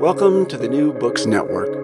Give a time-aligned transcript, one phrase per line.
[0.00, 1.74] Welcome to the New Books Network.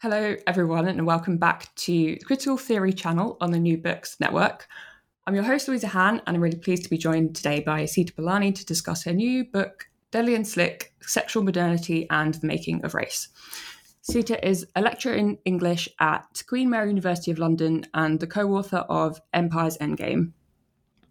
[0.00, 4.66] Hello, everyone, and welcome back to the Critical Theory channel on the New Books Network.
[5.26, 8.14] I'm your host, Louisa Hann, and I'm really pleased to be joined today by Sita
[8.14, 12.94] Balani to discuss her new book, Deadly and Slick Sexual Modernity and the Making of
[12.94, 13.28] Race.
[14.00, 18.54] Sita is a lecturer in English at Queen Mary University of London and the co
[18.54, 20.32] author of Empire's Endgame.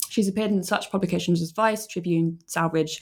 [0.09, 2.99] She's appeared in such publications as Vice, Tribune, Salvage,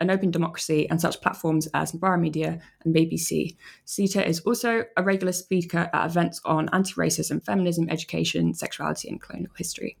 [0.00, 3.56] an open democracy and such platforms as Novara Media and BBC.
[3.84, 9.20] Sita is also a regular speaker at events on anti racism, feminism, education, sexuality, and
[9.20, 9.96] colonial history.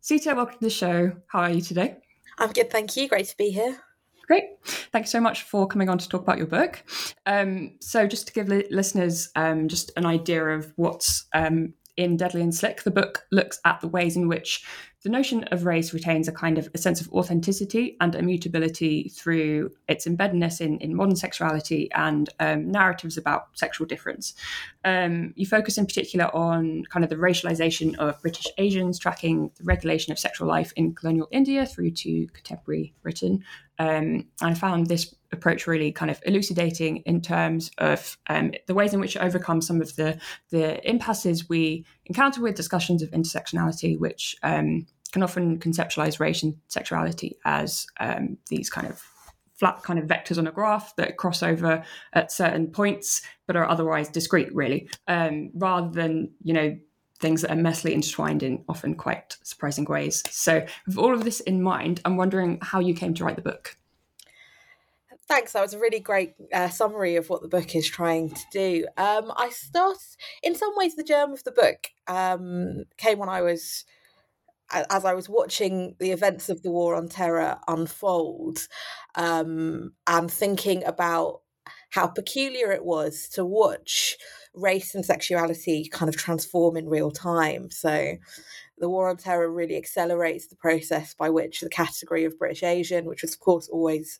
[0.00, 1.12] Sita, welcome to the show.
[1.28, 1.96] How are you today?
[2.38, 3.08] I'm good, thank you.
[3.08, 3.78] Great to be here.
[4.26, 4.44] Great.
[4.64, 6.82] Thanks so much for coming on to talk about your book.
[7.26, 12.16] Um, so, just to give li- listeners um, just an idea of what's um, in
[12.16, 14.64] Deadly and Slick, the book looks at the ways in which
[15.02, 19.72] the notion of race retains a kind of a sense of authenticity and immutability through
[19.88, 24.34] its embeddedness in, in modern sexuality and um, narratives about sexual difference.
[24.84, 29.64] Um, you focus in particular on kind of the racialization of British Asians, tracking the
[29.64, 33.42] regulation of sexual life in colonial India through to contemporary Britain.
[33.78, 38.92] Um, I found this approach really kind of elucidating in terms of um, the ways
[38.92, 40.18] in which it overcomes some of the
[40.50, 46.54] the impasses we encounter with discussions of intersectionality, which um, can often conceptualize race and
[46.68, 49.02] sexuality as um, these kind of
[49.54, 51.84] flat kind of vectors on a graph that cross over
[52.14, 54.88] at certain points but are otherwise discrete really.
[55.06, 56.76] Um, rather than you know
[57.22, 61.40] things that are messily intertwined in often quite surprising ways so with all of this
[61.40, 63.76] in mind i'm wondering how you came to write the book
[65.28, 65.52] Thanks.
[65.52, 68.86] That was a really great uh, summary of what the book is trying to do.
[68.98, 69.96] Um, I start,
[70.42, 73.86] in some ways, the germ of the book um, came when I was
[74.72, 78.66] as I was watching the events of the war on terror unfold
[79.14, 81.40] um, and thinking about
[81.90, 84.16] how peculiar it was to watch
[84.54, 87.70] race and sexuality kind of transform in real time.
[87.70, 88.16] So,
[88.78, 93.04] the war on terror really accelerates the process by which the category of British Asian,
[93.04, 94.18] which was, of course, always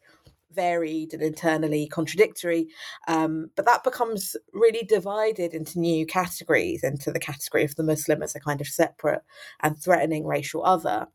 [0.55, 2.69] varied and internally contradictory.
[3.09, 8.23] Um, but that becomes really divided into new categories, into the category of the Muslim
[8.23, 9.23] as a kind of separate
[9.63, 11.09] and threatening racial other.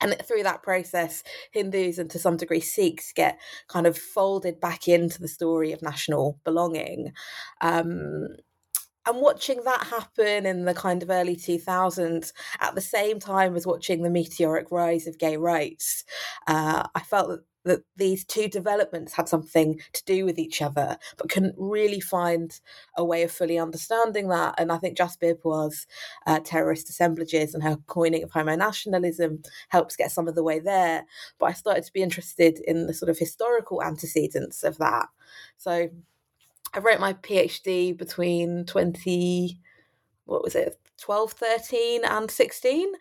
[0.00, 1.22] And through that process,
[1.52, 3.38] Hindus and to some degree Sikhs get
[3.68, 7.12] kind of folded back into the story of national belonging.
[7.60, 8.28] Um,
[9.06, 13.66] and watching that happen in the kind of early 2000s at the same time as
[13.66, 16.04] watching the meteoric rise of gay rights,
[16.46, 20.98] uh, I felt that that these two developments had something to do with each other,
[21.16, 22.60] but couldn't really find
[22.96, 24.54] a way of fully understanding that.
[24.58, 25.86] And I think Jasbir Puar's
[26.26, 30.58] uh, terrorist assemblages and her coining of homo nationalism helps get some of the way
[30.58, 31.04] there.
[31.38, 35.06] But I started to be interested in the sort of historical antecedents of that.
[35.56, 35.88] So
[36.74, 39.60] I wrote my PhD between 20,
[40.24, 42.92] what was it, 12, 13, and 16,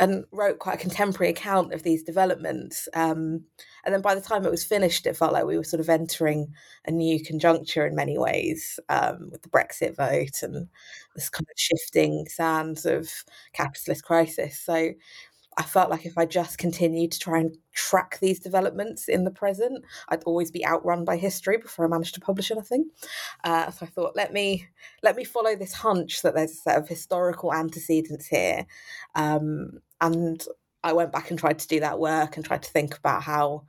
[0.00, 2.88] and wrote quite a contemporary account of these developments.
[2.94, 3.44] Um,
[3.84, 5.88] and then by the time it was finished, it felt like we were sort of
[5.88, 6.52] entering
[6.86, 10.68] a new conjuncture in many ways um, with the Brexit vote and
[11.14, 13.10] this kind of shifting sands of
[13.52, 14.58] capitalist crisis.
[14.58, 14.92] So
[15.56, 19.30] I felt like if I just continued to try and track these developments in the
[19.30, 22.88] present, I'd always be outrun by history before I managed to publish anything.
[23.44, 24.66] Uh, so I thought, let me
[25.02, 28.66] let me follow this hunch that there's a set of historical antecedents here,
[29.14, 30.42] um, and
[30.84, 33.64] I went back and tried to do that work and tried to think about how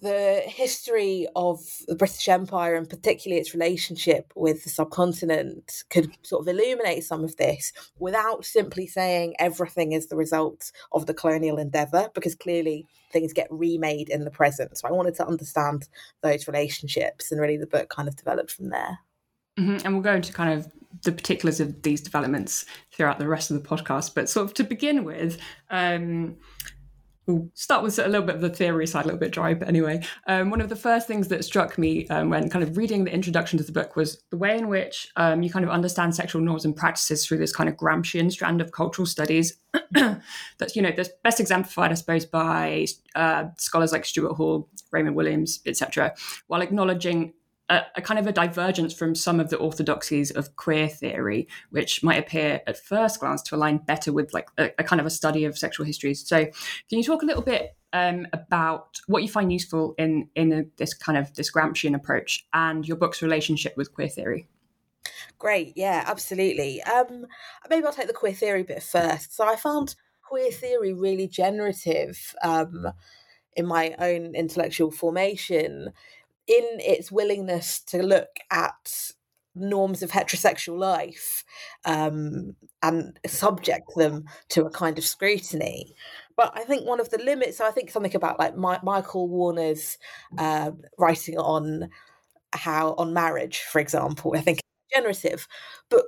[0.00, 6.42] the history of the British Empire and particularly its relationship with the subcontinent could sort
[6.42, 11.58] of illuminate some of this without simply saying everything is the result of the colonial
[11.58, 14.78] endeavour, because clearly things get remade in the present.
[14.78, 15.88] So I wanted to understand
[16.22, 18.98] those relationships, and really the book kind of developed from there.
[19.58, 19.84] Mm-hmm.
[19.84, 20.72] And we'll go into kind of
[21.02, 24.14] the particulars of these developments throughout the rest of the podcast.
[24.14, 25.38] But sort of to begin with,
[25.70, 26.36] um,
[27.26, 29.68] we'll start with a little bit of the theory side, a little bit dry, but
[29.68, 30.02] anyway.
[30.26, 33.12] Um, one of the first things that struck me um, when kind of reading the
[33.12, 36.42] introduction to the book was the way in which um, you kind of understand sexual
[36.42, 39.56] norms and practices through this kind of Gramscian strand of cultural studies.
[39.92, 45.16] that's, you know, that's best exemplified, I suppose, by uh, scholars like Stuart Hall, Raymond
[45.16, 46.14] Williams, etc.,
[46.48, 47.34] while acknowledging
[47.70, 52.02] a, a, kind of a divergence from some of the orthodoxies of queer theory, which
[52.02, 55.10] might appear at first glance to align better with like a, a kind of a
[55.10, 56.26] study of sexual histories.
[56.26, 60.52] So, can you talk a little bit um, about what you find useful in in
[60.52, 64.48] a, this kind of this Gramscian approach and your book's relationship with queer theory?
[65.38, 66.82] Great, yeah, absolutely.
[66.82, 67.26] Um,
[67.70, 69.34] maybe I'll take the queer theory bit first.
[69.36, 72.88] So, I found queer theory really generative um,
[73.54, 75.92] in my own intellectual formation
[76.50, 79.12] in its willingness to look at
[79.54, 81.44] norms of heterosexual life
[81.84, 85.94] um, and subject them to a kind of scrutiny.
[86.36, 89.28] But I think one of the limits, so I think something about like My- Michael
[89.28, 89.96] Warner's
[90.38, 91.88] uh, writing on
[92.52, 94.60] how, on marriage, for example, I think
[94.92, 95.46] generative,
[95.88, 96.02] but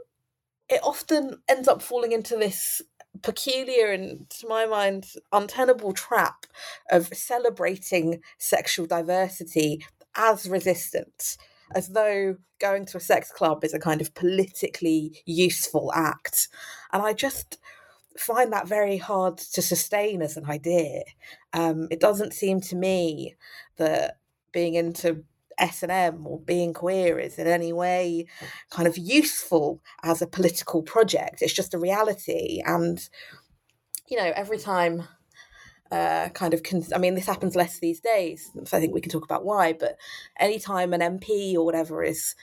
[0.69, 2.83] it often ends up falling into this
[3.23, 6.47] peculiar and, to my mind, untenable trap
[6.91, 9.85] of celebrating sexual diversity
[10.17, 11.39] as resistance,
[11.75, 16.49] as though going to a sex club is a kind of politically useful act.
[16.93, 17.59] And I just
[18.17, 21.03] find that very hard to sustain as an idea.
[21.53, 23.37] Um, it doesn't seem to me
[23.77, 24.19] that
[24.53, 25.25] being into
[25.59, 28.27] S&M or being queer is in any way
[28.71, 31.43] kind of useful as a political project.
[31.43, 32.63] It's just a reality.
[32.65, 33.09] And,
[34.09, 35.05] you know, every time
[35.93, 36.63] uh, kind of,
[36.95, 38.51] I mean, this happens less these days.
[38.65, 39.75] So I think we can talk about why.
[39.75, 39.99] But
[40.41, 42.35] anytime an MP or whatever is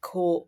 [0.00, 0.46] caught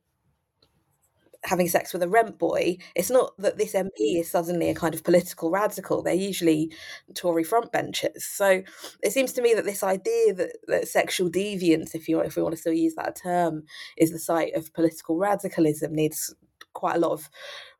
[1.44, 4.94] having sex with a rent boy, it's not that this MP is suddenly a kind
[4.94, 6.02] of political radical.
[6.02, 6.72] They're usually
[7.14, 8.22] Tory frontbenchers.
[8.22, 8.62] So
[9.02, 12.42] it seems to me that this idea that, that sexual deviance, if you if we
[12.42, 13.64] want to still use that term,
[13.98, 16.34] is the site of political radicalism needs
[16.72, 17.28] quite a lot of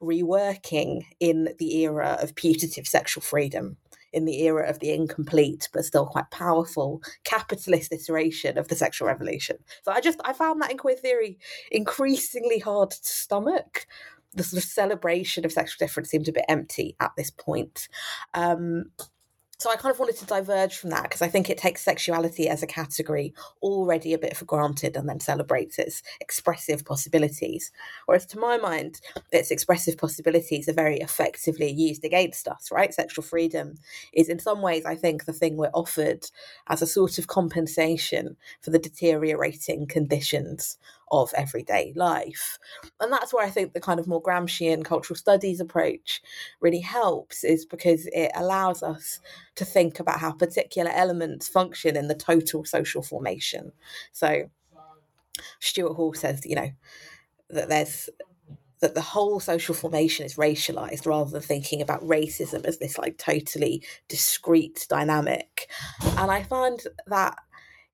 [0.03, 3.76] reworking in the era of putative sexual freedom
[4.13, 9.09] in the era of the incomplete but still quite powerful capitalist iteration of the sexual
[9.09, 9.57] revolution.
[9.83, 11.39] So I just I found that in queer theory
[11.71, 13.87] increasingly hard to stomach.
[14.35, 17.89] The sort of celebration of sexual difference seemed a bit empty at this point.
[18.35, 18.85] Um,
[19.59, 22.49] so I kind of wanted to diverge from that because I think it takes sexuality
[22.49, 27.73] as a category already a bit for granted and then celebrates its expressive possibilities.
[28.07, 29.01] Whereas to my mind,
[29.33, 32.95] its expressive possibilities are very effectively used against us, right?
[32.95, 33.75] Sexual freedom
[34.13, 36.31] is in some ways, I think, the thing we're offered
[36.69, 40.79] as a sort of compensation for the deteriorating conditions
[41.11, 42.59] of everyday life.
[43.01, 46.23] And that's where I think the kind of more Gramscian cultural studies approach
[46.61, 49.21] really helps, is because it allows us
[49.57, 53.73] to think about how particular elements function in the total social formation.
[54.13, 54.51] So
[55.61, 56.71] Stuart Hall says, you know,
[57.51, 58.11] that there's
[58.81, 63.19] that the whole social formation is racialized rather than thinking about racism as this like
[63.19, 65.69] totally discrete dynamic.
[66.17, 67.39] And I find that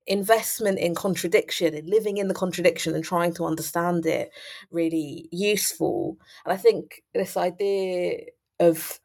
[0.07, 4.29] investment in contradiction and living in the contradiction and trying to understand it
[4.71, 6.17] really useful.
[6.45, 8.25] And I think this idea
[8.59, 8.99] of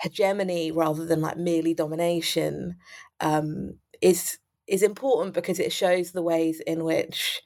[0.00, 2.76] hegemony rather than like merely domination
[3.20, 7.42] um, is is important because it shows the ways in which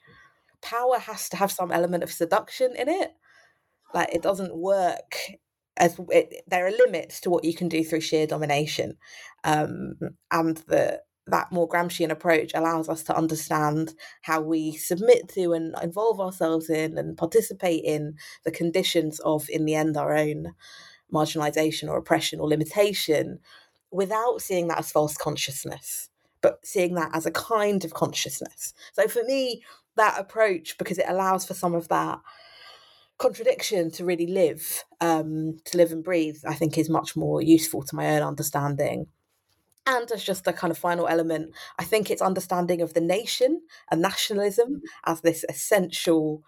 [0.61, 3.11] power has to have some element of seduction in it.
[3.93, 5.15] Like it doesn't work
[5.77, 8.97] as it, there are limits to what you can do through sheer domination,
[9.43, 9.95] um,
[10.31, 15.73] and the that more Gramscian approach allows us to understand how we submit to and
[15.81, 20.53] involve ourselves in and participate in the conditions of, in the end, our own
[21.13, 23.39] marginalization or oppression or limitation
[23.91, 26.09] without seeing that as false consciousness,
[26.41, 28.73] but seeing that as a kind of consciousness.
[28.93, 29.63] So for me,
[29.95, 32.19] that approach, because it allows for some of that
[33.19, 37.83] contradiction to really live, um, to live and breathe, I think is much more useful
[37.83, 39.07] to my own understanding
[39.85, 43.61] and as just a kind of final element, I think it's understanding of the nation
[43.91, 44.81] and nationalism mm.
[45.05, 46.43] as this essential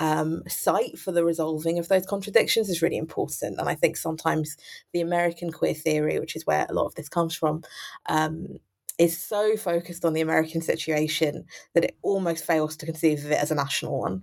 [0.00, 3.60] um, site for the resolving of those contradictions is really important.
[3.60, 4.56] And I think sometimes
[4.92, 7.62] the American queer theory, which is where a lot of this comes from,
[8.06, 8.58] um,
[8.98, 11.44] is so focused on the American situation
[11.74, 14.22] that it almost fails to conceive of it as a national one.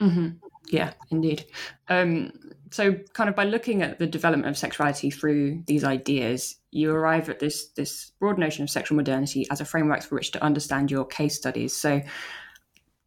[0.00, 0.28] Mm-hmm.
[0.68, 1.46] Yeah, indeed.
[1.88, 2.32] Um,
[2.70, 7.28] so, kind of by looking at the development of sexuality through these ideas, you arrive
[7.28, 10.90] at this this broad notion of sexual modernity as a framework for which to understand
[10.90, 11.74] your case studies.
[11.74, 12.02] So,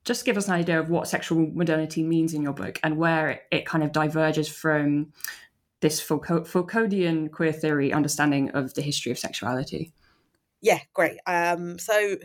[0.05, 3.29] just give us an idea of what sexual modernity means in your book and where
[3.29, 5.13] it, it kind of diverges from
[5.81, 9.93] this Foucault, Foucauldian queer theory understanding of the history of sexuality.
[10.61, 11.17] Yeah, great.
[11.25, 12.17] Um, so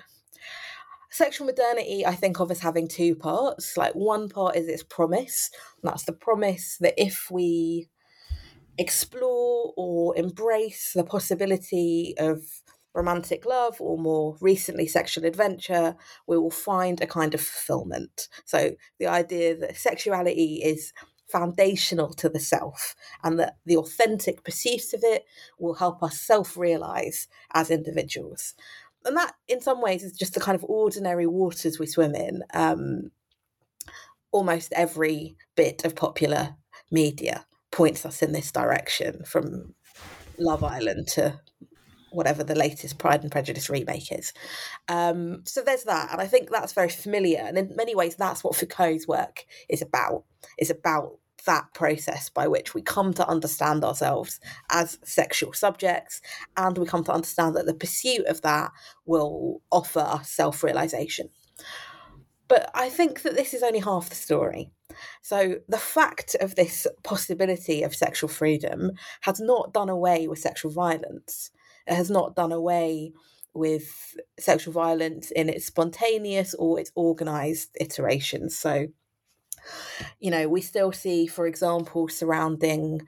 [1.10, 3.76] sexual modernity I think of as having two parts.
[3.76, 5.50] Like one part is its promise.
[5.82, 7.88] that's the promise that if we
[8.78, 12.42] explore or embrace the possibility of
[12.94, 18.28] romantic love or more recently sexual adventure, we will find a kind of fulfillment.
[18.44, 20.92] So the idea that sexuality is
[21.26, 25.24] foundational to the self and that the authentic pursuit of it
[25.58, 28.54] will help us self realize as individuals.
[29.04, 32.42] And that, in some ways, is just the kind of ordinary waters we swim in.
[32.54, 33.10] Um,
[34.32, 36.56] almost every bit of popular
[36.90, 39.74] media points us in this direction from
[40.38, 41.40] Love Island to
[42.12, 44.32] whatever the latest Pride and Prejudice remake is.
[44.88, 47.40] Um, so there's that, and I think that's very familiar.
[47.40, 50.24] And in many ways, that's what Foucault's work is about.
[50.56, 54.38] Is about that process by which we come to understand ourselves
[54.70, 56.20] as sexual subjects,
[56.56, 58.70] and we come to understand that the pursuit of that
[59.04, 61.28] will offer us self realization.
[62.46, 64.70] But I think that this is only half the story.
[65.22, 70.70] So, the fact of this possibility of sexual freedom has not done away with sexual
[70.70, 71.50] violence.
[71.86, 73.12] It has not done away
[73.54, 78.58] with sexual violence in its spontaneous or its organized iterations.
[78.58, 78.88] So,
[80.18, 83.02] you know, we still see, for example, surrounding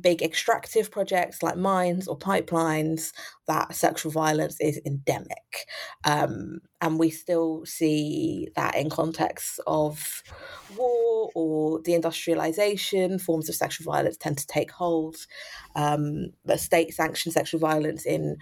[0.00, 3.12] big extractive projects like mines or pipelines
[3.46, 5.66] that sexual violence is endemic.
[6.04, 10.24] Um, and we still see that in contexts of
[10.76, 15.16] war or deindustrialization, forms of sexual violence tend to take hold.
[15.76, 18.36] Um, the state sanctioned sexual violence in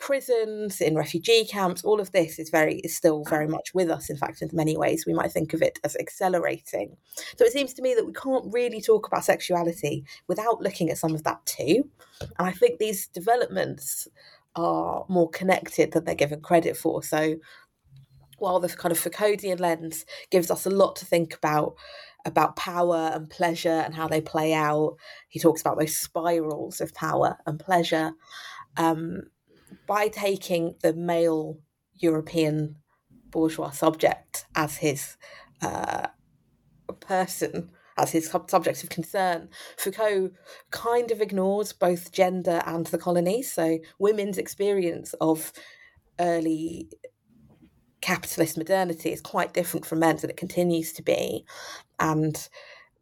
[0.00, 4.10] prisons, in refugee camps, all of this is very is still very much with us.
[4.10, 6.96] In fact, in many ways, we might think of it as accelerating.
[7.38, 10.98] So it seems to me that we can't really talk about sexuality without looking at
[10.98, 11.88] some of that too.
[12.20, 14.08] And I think these developments
[14.56, 17.02] are more connected than they're given credit for.
[17.02, 17.36] So
[18.44, 21.76] while the kind of Foucauldian lens gives us a lot to think about
[22.26, 24.96] about power and pleasure and how they play out,
[25.28, 28.12] he talks about those spirals of power and pleasure.
[28.76, 29.24] Um,
[29.86, 31.58] by taking the male
[31.94, 32.76] European
[33.30, 35.16] bourgeois subject as his
[35.60, 36.06] uh,
[37.00, 40.30] person, as his subject of concern, Foucault
[40.70, 43.52] kind of ignores both gender and the colonies.
[43.52, 45.52] So, women's experience of
[46.18, 46.88] early
[48.04, 51.44] capitalist modernity is quite different from men's, and it continues to be.
[51.98, 52.36] And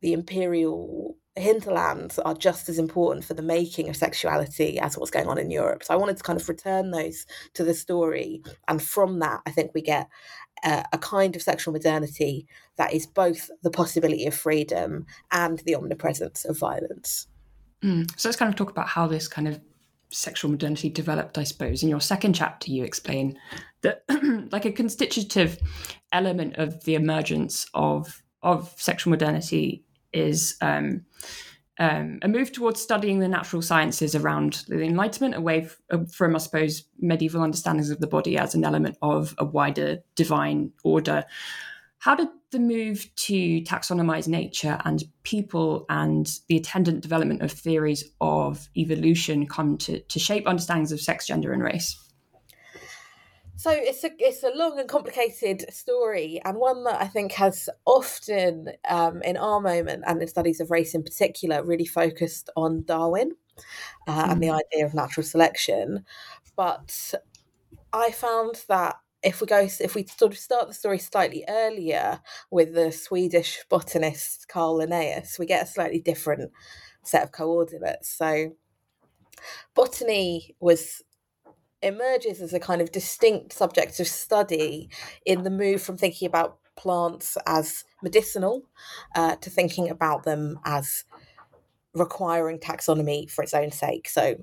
[0.00, 5.26] the imperial hinterlands are just as important for the making of sexuality as what's going
[5.26, 5.82] on in Europe.
[5.82, 8.42] So I wanted to kind of return those to the story.
[8.68, 10.09] And from that, I think we get
[10.62, 15.75] uh, a kind of sexual modernity that is both the possibility of freedom and the
[15.75, 17.26] omnipresence of violence.
[17.82, 18.09] Mm.
[18.16, 19.61] So let's kind of talk about how this kind of
[20.12, 21.83] sexual modernity developed, I suppose.
[21.83, 23.38] In your second chapter, you explain
[23.83, 24.04] that,
[24.52, 25.59] like, a constitutive
[26.12, 31.04] element of the emergence of of sexual modernity is um,
[31.78, 36.38] um, a move towards studying the natural sciences around the Enlightenment, away uh, from, I
[36.38, 41.25] suppose, medieval understandings of the body as an element of a wider divine order.
[42.02, 48.02] How did the move to taxonomize nature and people and the attendant development of theories
[48.21, 51.97] of evolution come to, to shape understandings of sex, gender, and race?
[53.54, 57.68] So it's a it's a long and complicated story, and one that I think has
[57.87, 62.82] often, um, in our moment and in studies of race in particular, really focused on
[62.82, 63.30] Darwin
[64.09, 64.32] uh, mm.
[64.32, 64.61] and the mm.
[64.61, 66.04] idea of natural selection.
[66.56, 67.14] But
[67.92, 72.20] I found that if we go if we sort of start the story slightly earlier
[72.50, 76.50] with the Swedish botanist Carl Linnaeus, we get a slightly different
[77.04, 78.10] set of coordinates.
[78.10, 78.52] So
[79.74, 81.02] botany was
[81.82, 84.88] emerges as a kind of distinct subject of study
[85.26, 88.62] in the move from thinking about plants as medicinal
[89.14, 91.04] uh, to thinking about them as
[91.94, 94.08] requiring taxonomy for its own sake.
[94.08, 94.36] So,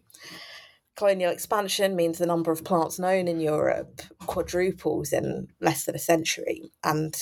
[1.00, 6.00] colonial expansion means the number of plants known in Europe quadruples in less than a
[6.00, 6.74] century.
[6.84, 7.15] And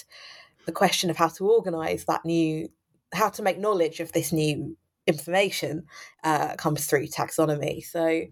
[0.66, 2.70] the question of how to organize that new,
[3.14, 5.86] how to make knowledge of this new information
[6.24, 7.84] uh, comes through taxonomy.
[7.86, 8.24] So,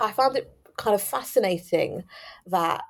[0.00, 2.02] I found it kind of fascinating
[2.46, 2.82] that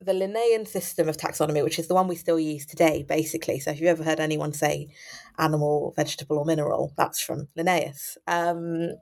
[0.00, 3.60] the Linnaean system of taxonomy, which is the one we still use today, basically.
[3.60, 4.88] So if you've ever heard anyone say
[5.38, 8.18] animal, vegetable, or mineral, that's from Linnaeus.
[8.26, 8.94] Um,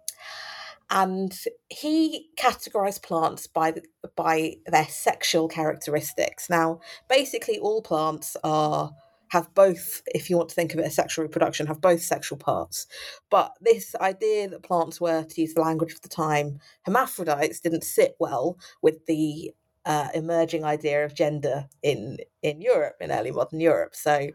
[0.90, 1.36] and
[1.68, 3.82] he categorized plants by the,
[4.16, 6.48] by their sexual characteristics.
[6.48, 8.92] Now, basically, all plants are
[9.30, 12.38] have both, if you want to think of it as sexual reproduction, have both sexual
[12.38, 12.86] parts.
[13.30, 17.84] But this idea that plants were, to use the language of the time, hermaphrodites didn't
[17.84, 19.52] sit well with the
[19.84, 23.94] uh, emerging idea of gender in in Europe in early modern Europe.
[23.94, 24.28] So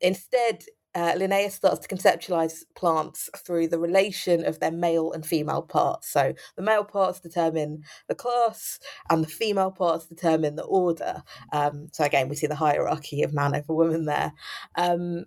[0.00, 5.62] instead, uh, Linnaeus starts to conceptualize plants through the relation of their male and female
[5.62, 6.10] parts.
[6.10, 8.78] So the male parts determine the class,
[9.10, 11.22] and the female parts determine the order.
[11.52, 14.32] Um, so again, we see the hierarchy of man over woman there.
[14.76, 15.24] Um,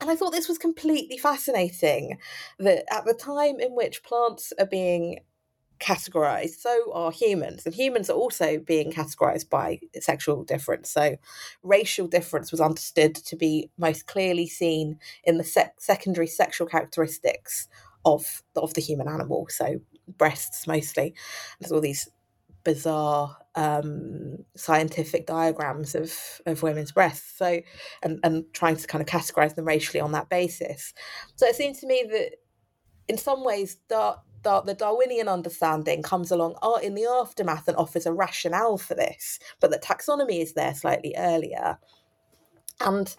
[0.00, 2.18] and I thought this was completely fascinating
[2.58, 5.20] that at the time in which plants are being
[5.80, 7.66] categorized, so are humans.
[7.66, 10.90] And humans are also being categorized by sexual difference.
[10.90, 11.16] So
[11.62, 17.68] racial difference was understood to be most clearly seen in the sec- secondary sexual characteristics
[18.04, 19.46] of the, of the human animal.
[19.50, 21.14] So breasts mostly.
[21.60, 22.08] There's all these
[22.64, 26.12] bizarre um, scientific diagrams of,
[26.46, 27.38] of women's breasts.
[27.38, 27.60] So
[28.02, 30.94] and, and trying to kind of categorize them racially on that basis.
[31.36, 32.32] So it seems to me that
[33.08, 34.16] in some ways that
[34.64, 39.38] the Darwinian understanding comes along oh, in the aftermath and offers a rationale for this,
[39.60, 41.78] but that taxonomy is there slightly earlier.
[42.80, 43.14] And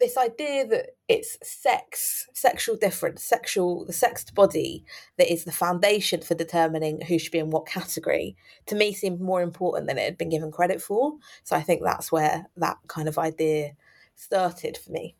[0.00, 4.84] this idea that it's sex, sexual difference, sexual, the sexed body
[5.16, 9.20] that is the foundation for determining who should be in what category, to me seemed
[9.20, 11.14] more important than it had been given credit for.
[11.42, 13.72] So I think that's where that kind of idea
[14.14, 15.16] started for me.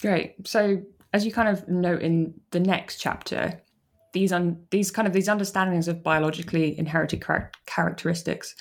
[0.00, 0.46] Great.
[0.46, 3.60] So as you kind of note in the next chapter,
[4.16, 8.56] these un, these kind of these understandings of biologically inherited char- characteristics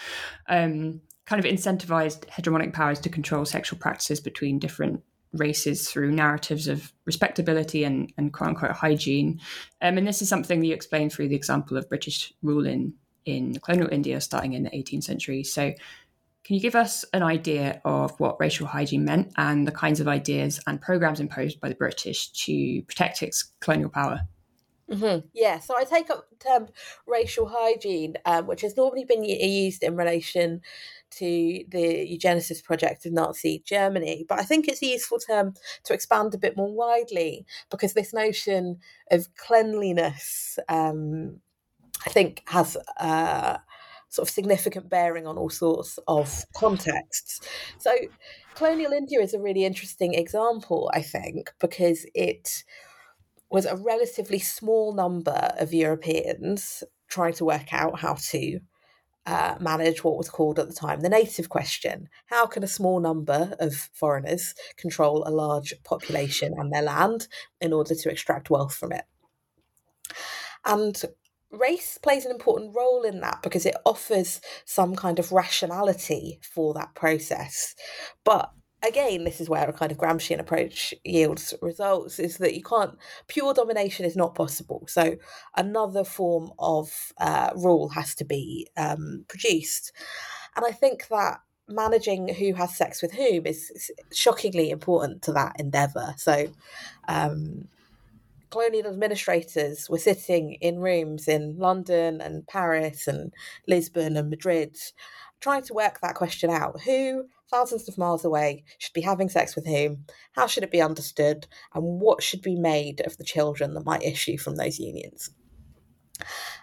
[0.49, 6.67] um, kind of incentivized hegemonic powers to control sexual practices between different races through narratives
[6.67, 9.39] of respectability and, and quote unquote hygiene.
[9.81, 12.93] Um, and this is something that you explain through the example of British rule in,
[13.23, 15.43] in colonial India starting in the 18th century.
[15.43, 15.73] So,
[16.43, 20.07] can you give us an idea of what racial hygiene meant and the kinds of
[20.07, 24.27] ideas and programs imposed by the British to protect its colonial power?
[24.89, 25.27] Mm-hmm.
[25.33, 26.67] Yeah, so I take up the term
[27.07, 30.61] racial hygiene, um, which has normally been used in relation
[31.11, 35.93] to the eugenicist project of Nazi Germany, but I think it's a useful term to
[35.93, 38.77] expand a bit more widely because this notion
[39.09, 41.39] of cleanliness, um,
[42.05, 42.77] I think, has.
[42.99, 43.57] Uh,
[44.07, 47.41] sort of significant bearing on all sorts of contexts.
[47.79, 47.93] So,
[48.53, 52.63] colonial India is a really interesting example, I think, because it
[53.55, 58.59] was a relatively small number of Europeans trying to work out how to
[59.25, 62.09] uh, manage what was called at the time the native question.
[62.25, 67.29] How can a small number of foreigners control a large population and their land
[67.61, 69.05] in order to extract wealth from it?
[70.65, 71.01] And
[71.49, 76.73] race plays an important role in that because it offers some kind of rationality for
[76.73, 77.73] that process.
[78.25, 78.51] But
[78.85, 82.97] again, this is where a kind of Gramscian approach yields results is that you can't,
[83.27, 84.85] pure domination is not possible.
[84.87, 85.15] So
[85.55, 89.91] another form of uh, rule has to be um, produced.
[90.55, 95.59] And I think that managing who has sex with whom is shockingly important to that
[95.59, 96.13] endeavour.
[96.17, 96.47] So,
[97.07, 97.67] um,
[98.51, 103.33] colonial administrators were sitting in rooms in London and Paris and
[103.67, 104.77] Lisbon and Madrid
[105.45, 106.81] trying to work that question out.
[106.81, 110.81] Who thousands of miles away, should be having sex with whom, how should it be
[110.81, 115.29] understood, and what should be made of the children that might issue from those unions.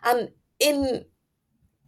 [0.02, 1.04] And in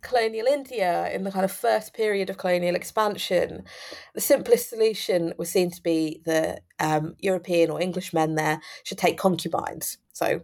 [0.01, 3.65] colonial India, in the kind of first period of colonial expansion,
[4.15, 8.99] the simplest solution was seen to be that um, European or English men there should
[8.99, 9.99] take concubines.
[10.13, 10.43] So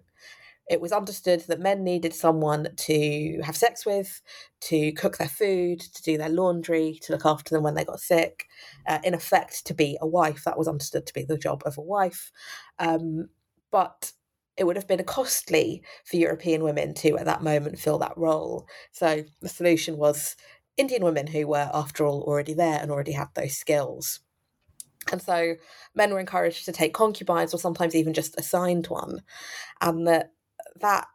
[0.71, 4.23] it was understood that men needed someone to have sex with,
[4.61, 7.99] to cook their food, to do their laundry, to look after them when they got
[7.99, 8.47] sick.
[8.87, 10.45] Uh, in effect, to be a wife.
[10.45, 12.31] That was understood to be the job of a wife.
[12.79, 13.31] Um,
[13.73, 14.13] but
[14.57, 18.69] it would have been costly for European women to, at that moment, fill that role.
[18.93, 20.37] So the solution was
[20.77, 24.21] Indian women who were, after all, already there and already had those skills.
[25.11, 25.57] And so
[25.97, 29.23] men were encouraged to take concubines or sometimes even just assigned one.
[29.81, 30.31] And that
[30.81, 31.07] that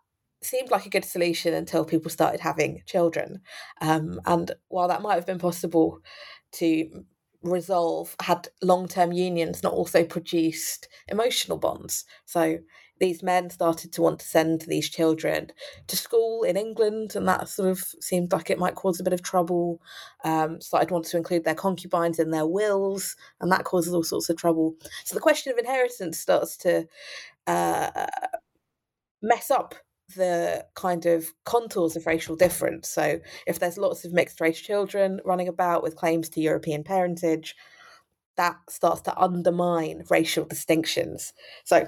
[0.44, 3.41] seemed like a good solution until people started having children.
[3.82, 6.00] Um, and while that might have been possible
[6.54, 7.04] to
[7.41, 12.06] resolve, had long term unions not also produced emotional bonds?
[12.26, 12.60] So
[13.00, 15.52] these men started to want to send these children
[15.88, 19.13] to school in England, and that sort of seemed like it might cause a bit
[19.13, 19.82] of trouble.
[20.24, 24.30] Um, started wanting to include their concubines in their wills, and that causes all sorts
[24.30, 24.76] of trouble.
[25.04, 26.88] So the question of inheritance starts to
[27.48, 28.08] uh,
[29.26, 29.76] mess up
[30.16, 32.90] the kind of contours of racial difference.
[32.90, 37.56] So if there's lots of mixed race children running about with claims to European parentage,
[38.38, 41.34] that starts to undermine racial distinctions.
[41.64, 41.88] So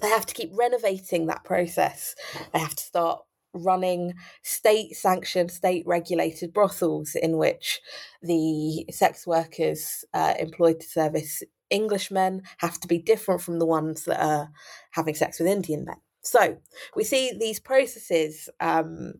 [0.00, 2.14] they have to keep renovating that process.
[2.52, 3.20] They have to start
[3.52, 7.80] running state sanctioned, state regulated brothels in which
[8.22, 14.04] the sex workers uh, employed to service Englishmen have to be different from the ones
[14.04, 14.50] that are
[14.92, 15.96] having sex with Indian men.
[16.24, 16.58] So
[16.96, 19.14] we see these processes um,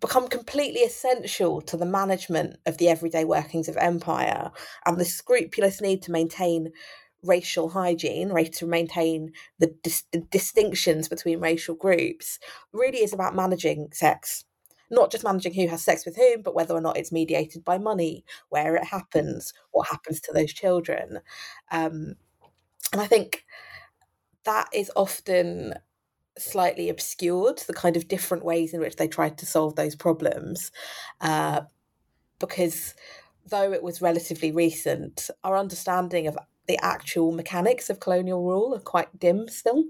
[0.00, 4.50] become completely essential to the management of the everyday workings of empire
[4.84, 6.70] and the scrupulous need to maintain
[7.22, 12.38] racial hygiene, right, to maintain the, dis- the distinctions between racial groups,
[12.72, 14.44] really is about managing sex.
[14.90, 17.78] Not just managing who has sex with whom, but whether or not it's mediated by
[17.78, 21.20] money, where it happens, what happens to those children.
[21.72, 22.14] Um,
[22.92, 23.44] and I think
[24.44, 25.74] that is often
[26.38, 30.70] slightly obscured the kind of different ways in which they tried to solve those problems
[31.20, 31.62] uh,
[32.38, 32.94] because
[33.48, 38.80] though it was relatively recent our understanding of the actual mechanics of colonial rule are
[38.80, 39.84] quite dim still.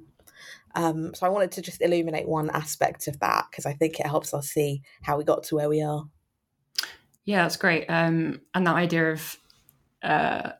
[0.75, 4.07] Um, so i wanted to just illuminate one aspect of that because i think it
[4.07, 6.05] helps us see how we got to where we are.
[7.25, 7.87] Yeah that's great.
[7.89, 9.37] Um, and that idea of
[10.03, 10.51] uh,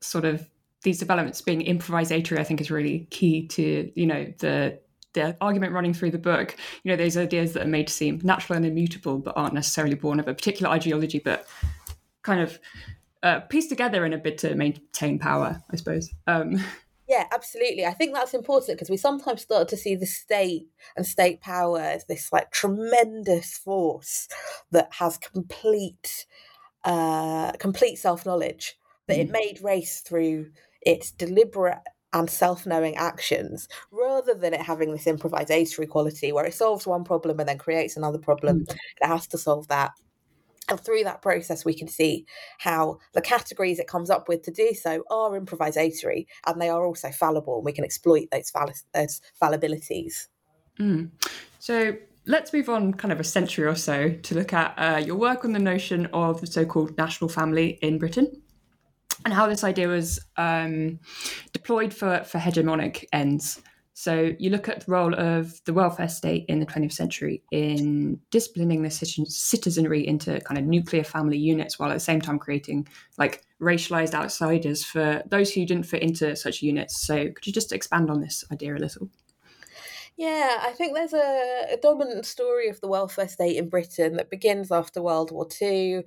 [0.00, 0.48] sort of
[0.82, 4.78] these developments being improvisatory i think is really key to you know the
[5.14, 8.20] the argument running through the book, you know, those ideas that are made to seem
[8.22, 11.46] natural and immutable, but aren't necessarily born of a particular ideology, but
[12.22, 12.58] kind of
[13.22, 16.10] uh, pieced together in a bid to maintain power, I suppose.
[16.26, 16.62] Um,
[17.08, 17.84] yeah, absolutely.
[17.84, 21.80] I think that's important because we sometimes start to see the state and state power
[21.80, 24.28] as this like tremendous force
[24.70, 26.26] that has complete,
[26.84, 28.78] uh, complete self knowledge.
[29.08, 29.22] That mm.
[29.22, 31.80] it made race through its deliberate
[32.12, 37.38] and self-knowing actions rather than it having this improvisatory quality where it solves one problem
[37.40, 38.74] and then creates another problem mm.
[39.00, 39.92] it has to solve that
[40.68, 42.26] and through that process we can see
[42.58, 46.84] how the categories it comes up with to do so are improvisatory and they are
[46.84, 50.28] also fallible and we can exploit those, fall- those fallibilities
[50.78, 51.10] mm.
[51.58, 51.96] so
[52.26, 55.44] let's move on kind of a century or so to look at uh, your work
[55.44, 58.41] on the notion of the so-called national family in britain
[59.24, 60.98] and how this idea was um,
[61.52, 63.60] deployed for, for hegemonic ends.
[63.94, 68.18] So you look at the role of the welfare state in the 20th century in
[68.30, 72.88] disciplining the citizenry into kind of nuclear family units, while at the same time creating
[73.18, 77.06] like racialized outsiders for those who didn't fit into such units.
[77.06, 79.08] So could you just expand on this idea a little?
[80.16, 84.30] Yeah, I think there's a, a, dominant story of the welfare state in Britain that
[84.30, 86.02] begins after World War II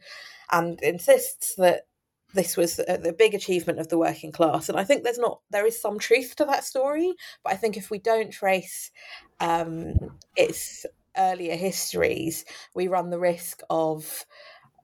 [0.51, 1.87] and insists that
[2.35, 5.65] this was the big achievement of the working class and i think there's not there
[5.65, 8.91] is some truth to that story but i think if we don't trace
[9.39, 9.93] um,
[10.35, 10.85] its
[11.17, 12.45] earlier histories
[12.75, 14.25] we run the risk of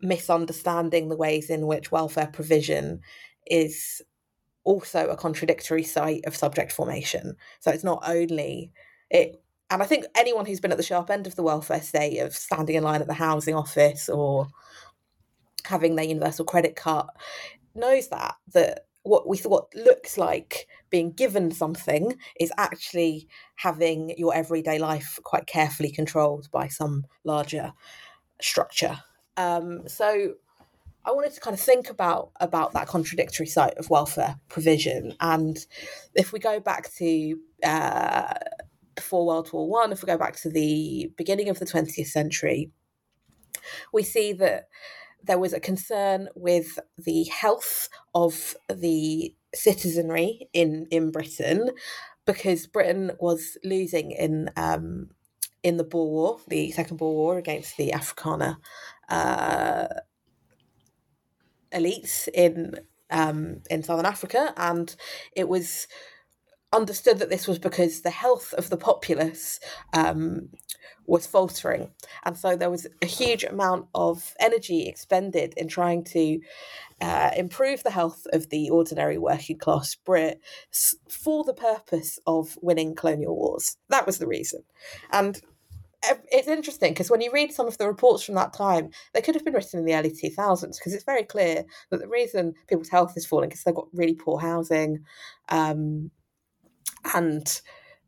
[0.02, 3.02] misunderstanding the ways in which welfare provision
[3.46, 4.02] is
[4.64, 7.36] also a contradictory site of subject formation.
[7.60, 8.72] So it's not only
[9.10, 12.20] it and i think anyone who's been at the sharp end of the welfare state
[12.20, 14.48] of standing in line at the housing office or
[15.68, 17.08] having their universal credit card
[17.76, 24.36] knows that that what we thought looks like being given something is actually having your
[24.36, 27.74] everyday life quite carefully controlled by some larger
[28.40, 29.00] structure.
[29.38, 30.34] Um, so
[31.04, 35.58] I wanted to kind of think about about that contradictory site of welfare provision, and
[36.14, 38.34] if we go back to uh,
[38.94, 42.70] before World War One, if we go back to the beginning of the twentieth century,
[43.92, 44.68] we see that
[45.24, 51.70] there was a concern with the health of the citizenry in in Britain
[52.26, 55.10] because Britain was losing in um,
[55.64, 58.58] in the Boer War, the Second Boer War against the Afrikaner
[59.10, 59.88] uh,
[61.72, 62.76] elites in
[63.10, 64.96] um, in Southern Africa, and
[65.36, 65.88] it was
[66.74, 69.60] understood that this was because the health of the populace
[69.94, 70.50] um,
[71.06, 71.92] was faltering.
[72.24, 76.40] And so there was a huge amount of energy expended in trying to
[77.02, 80.40] uh, improve the health of the ordinary working class Brit
[81.10, 83.78] for the purpose of winning colonial wars.
[83.90, 84.64] That was the reason.
[85.12, 85.42] And
[86.32, 89.36] it's interesting because when you read some of the reports from that time, they could
[89.36, 92.90] have been written in the early 2000s because it's very clear that the reason people's
[92.90, 95.04] health is falling is they've got really poor housing
[95.50, 96.10] um,
[97.14, 97.62] and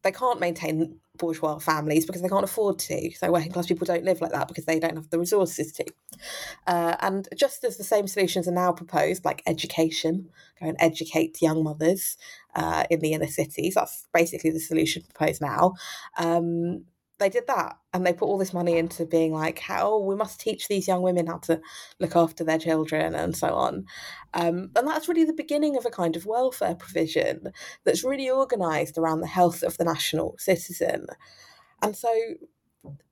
[0.04, 3.12] they can't maintain bourgeois families because they can't afford to.
[3.12, 5.86] So working class people don't live like that because they don't have the resources to.
[6.68, 11.42] Uh, and just as the same solutions are now proposed, like education, go and educate
[11.42, 12.18] young mothers
[12.56, 13.76] uh, in the inner cities.
[13.76, 15.74] That's basically the solution proposed now.
[16.18, 16.86] Um,
[17.24, 20.40] they did that and they put all this money into being like how we must
[20.40, 21.62] teach these young women how to
[22.00, 23.86] look after their children and so on.
[24.34, 27.54] Um, and that's really the beginning of a kind of welfare provision
[27.86, 31.08] that's really organized around the health of the national citizen.
[31.82, 32.14] And so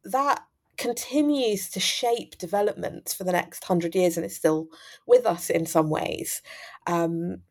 [0.04, 0.42] that
[0.78, 4.68] continues to shape development for the next hundred years and is still
[5.08, 6.42] with us in some ways.
[6.86, 7.44] Um,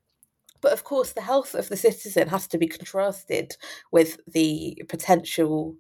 [0.61, 3.57] but of course, the health of the citizen has to be contrasted
[3.91, 5.77] with the potential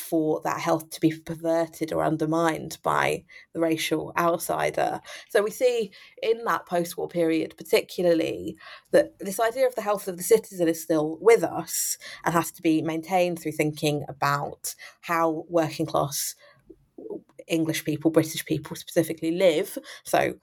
[0.00, 5.00] for that health to be perverted or undermined by the racial outsider.
[5.28, 8.56] So we see in that post war period, particularly,
[8.90, 12.50] that this idea of the health of the citizen is still with us and has
[12.52, 16.34] to be maintained through thinking about how working class
[17.46, 19.76] English people, British people specifically live.
[20.04, 20.34] So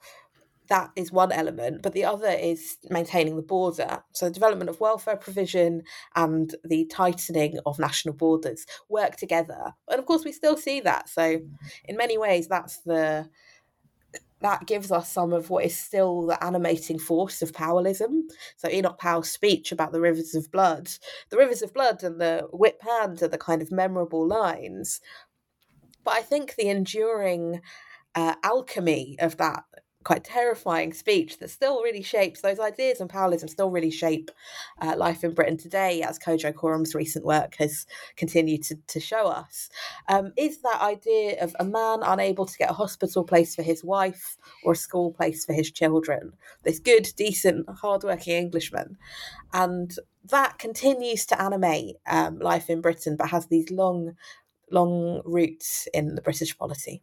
[0.68, 4.02] that is one element, but the other is maintaining the border.
[4.12, 5.82] So, the development of welfare provision
[6.14, 9.74] and the tightening of national borders work together.
[9.88, 11.08] And of course, we still see that.
[11.08, 11.40] So,
[11.84, 13.28] in many ways, that's the
[14.40, 18.20] that gives us some of what is still the animating force of Powellism.
[18.56, 20.88] So Enoch Powell's speech about the rivers of blood,
[21.30, 25.00] the rivers of blood and the whip hand are the kind of memorable lines.
[26.04, 27.62] But I think the enduring
[28.14, 29.64] uh, alchemy of that
[30.08, 34.30] quite terrifying speech that still really shapes those ideas and Powellism still really shape
[34.80, 37.84] uh, life in Britain today, as Kojo Koram's recent work has
[38.16, 39.68] continued to, to show us,
[40.08, 43.84] um, is that idea of a man unable to get a hospital place for his
[43.84, 46.32] wife or a school place for his children.
[46.62, 48.96] This good, decent, hardworking Englishman.
[49.52, 49.94] And
[50.30, 54.14] that continues to animate um, life in Britain, but has these long,
[54.70, 57.02] long roots in the British polity.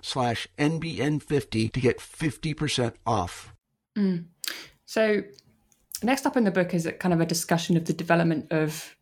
[0.01, 3.53] slash NBN50 to get 50% off.
[3.97, 4.25] Mm.
[4.85, 5.23] So
[6.03, 8.95] next up in the book is a kind of a discussion of the development of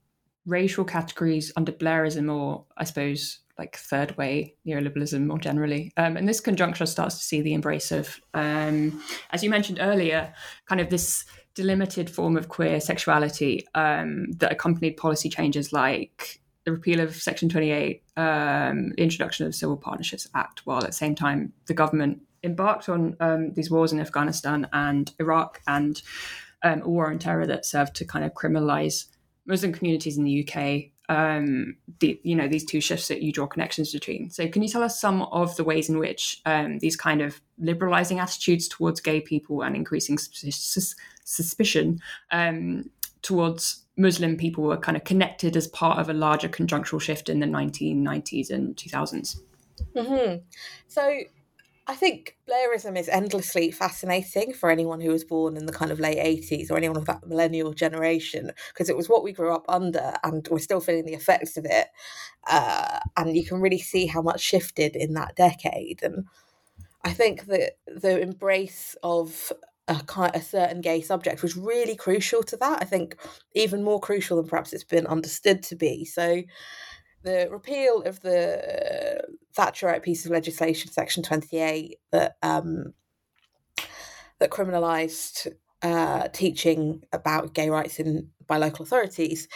[0.45, 5.91] racial categories under Blairism or I suppose like third way neoliberalism more generally.
[5.97, 10.33] Um, and this conjuncture starts to see the embrace of, um, as you mentioned earlier,
[10.65, 16.38] kind of this delimited form of queer sexuality um, that accompanied policy changes like
[16.69, 20.87] the repeal of Section 28, um, the introduction of the Civil Partnerships Act, while at
[20.87, 26.01] the same time the government embarked on um, these wars in Afghanistan and Iraq and
[26.63, 29.05] um, a war on terror that served to kind of criminalize
[29.47, 30.91] Muslim communities in the UK.
[31.09, 34.29] Um, the, you know these two shifts that you draw connections between.
[34.29, 37.41] So, can you tell us some of the ways in which um, these kind of
[37.57, 42.91] liberalizing attitudes towards gay people and increasing sus- suspicion um,
[43.23, 47.39] towards Muslim people were kind of connected as part of a larger conjunctural shift in
[47.39, 49.41] the 1990s and 2000s.
[49.95, 50.37] Mm-hmm.
[50.87, 51.19] So
[51.85, 55.99] I think Blairism is endlessly fascinating for anyone who was born in the kind of
[55.99, 59.65] late 80s or anyone of that millennial generation, because it was what we grew up
[59.67, 61.87] under and we're still feeling the effects of it.
[62.49, 66.01] Uh, and you can really see how much shifted in that decade.
[66.03, 66.25] And
[67.03, 69.51] I think that the embrace of
[69.89, 72.81] a a certain gay subject was really crucial to that.
[72.81, 73.15] I think
[73.53, 76.05] even more crucial than perhaps it's been understood to be.
[76.05, 76.43] So
[77.23, 79.23] the repeal of the
[79.57, 82.93] Thatcherite piece of legislation, Section Twenty Eight, that um,
[84.39, 85.47] that criminalised
[85.81, 89.47] uh, teaching about gay rights in by local authorities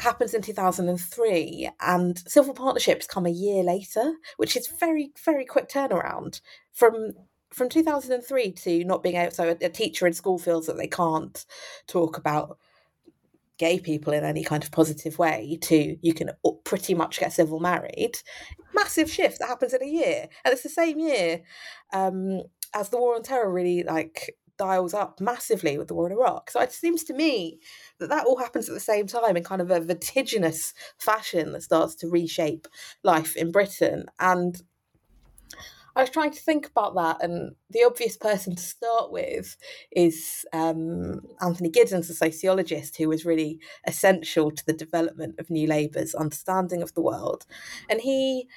[0.00, 5.68] happens in 2003 and civil partnerships come a year later which is very very quick
[5.68, 6.40] turnaround
[6.72, 7.12] from
[7.52, 10.88] from 2003 to not being able so a, a teacher in school feels that they
[10.88, 11.44] can't
[11.86, 12.58] talk about
[13.58, 16.30] gay people in any kind of positive way to you can
[16.64, 18.14] pretty much get civil married.
[18.74, 21.42] Massive shift that happens in a year and it's the same year
[21.92, 22.42] um,
[22.74, 26.50] as the war on terror really like dials up massively with the war in iraq.
[26.50, 27.58] So it seems to me
[27.98, 31.62] that that all happens at the same time in kind of a vertiginous fashion that
[31.62, 32.66] starts to reshape
[33.02, 34.06] life in britain.
[34.18, 34.60] And
[35.94, 39.56] I was trying to think about that, and the obvious person to start with
[39.90, 45.66] is um, Anthony Giddens, a sociologist who was really essential to the development of New
[45.66, 47.44] Labour's understanding of the world.
[47.90, 48.48] And he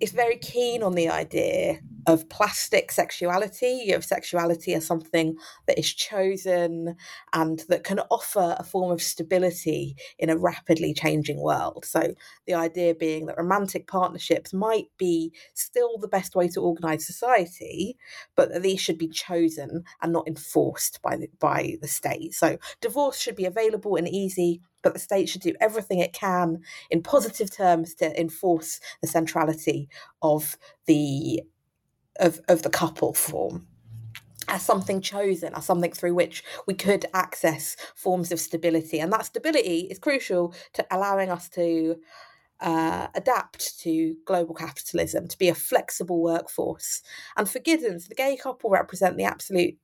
[0.00, 5.92] is very keen on the idea of plastic sexuality, of sexuality as something that is
[5.92, 6.96] chosen
[7.34, 11.84] and that can offer a form of stability in a rapidly changing world.
[11.84, 12.14] So,
[12.46, 17.98] the idea being that romantic partnerships might be still the best way to organise society,
[18.36, 22.32] but that these should be chosen and not enforced by the, by the state.
[22.32, 26.60] So, divorce should be available and easy but the state should do everything it can
[26.90, 29.88] in positive terms to enforce the centrality
[30.22, 31.42] of the
[32.20, 33.66] of, of the couple form
[34.48, 38.98] as something chosen, as something through which we could access forms of stability.
[38.98, 41.96] And that stability is crucial to allowing us to
[42.60, 47.02] uh, adapt to global capitalism, to be a flexible workforce.
[47.36, 49.76] And for Giddens, the gay couple represent the absolute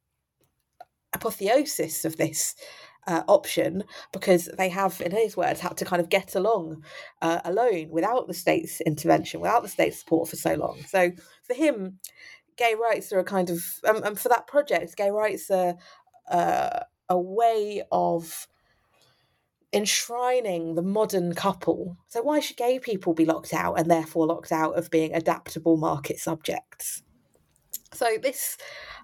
[1.13, 2.57] apotheosis of this
[3.07, 6.83] uh, option because they have, in his words, had to kind of get along
[7.23, 10.81] uh, alone without the state's intervention, without the state's support for so long.
[10.89, 11.13] So
[11.43, 11.99] for him,
[12.57, 15.75] gay rights are a kind of, um, and for that project, gay rights are
[16.31, 18.47] uh, a way of
[19.73, 21.97] enshrining the modern couple.
[22.07, 25.77] So why should gay people be locked out and therefore locked out of being adaptable
[25.77, 27.03] market subjects?
[27.93, 28.57] So this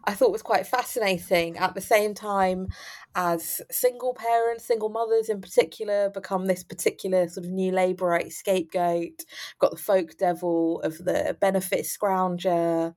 [0.04, 2.68] I thought was quite fascinating at the same time
[3.14, 9.24] as single parents, single mothers in particular, become this particular sort of new Labourite scapegoat.
[9.58, 12.94] Got the folk devil of the benefit scrounger,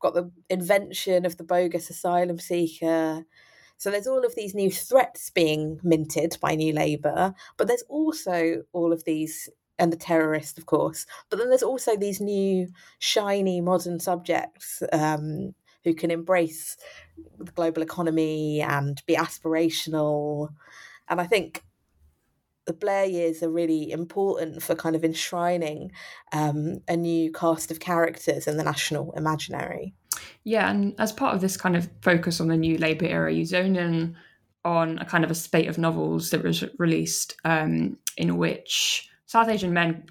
[0.00, 3.24] got the invention of the bogus asylum seeker.
[3.78, 8.62] So there's all of these new threats being minted by New Labour, but there's also
[8.72, 11.04] all of these and the terrorist, of course.
[11.28, 15.54] But then there's also these new, shiny, modern subjects um,
[15.86, 16.76] who can embrace
[17.38, 20.48] the global economy and be aspirational.
[21.08, 21.62] And I think
[22.66, 25.92] the Blair years are really important for kind of enshrining
[26.32, 29.94] um, a new cast of characters in the national imaginary.
[30.42, 33.44] Yeah, and as part of this kind of focus on the new Labour era, you
[33.44, 34.16] zone in
[34.64, 39.48] on a kind of a spate of novels that was released um, in which South
[39.48, 40.02] Asian men,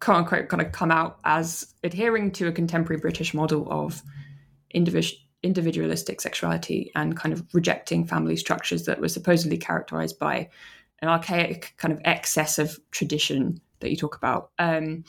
[0.00, 4.02] quote unquote, kind of come out as adhering to a contemporary British model of
[4.70, 10.48] individual individualistic sexuality and kind of rejecting family structures that were supposedly characterized by
[11.00, 14.50] an archaic kind of excess of tradition that you talk about.
[14.58, 15.04] Um,